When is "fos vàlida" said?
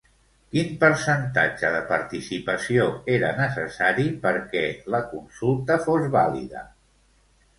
5.87-6.65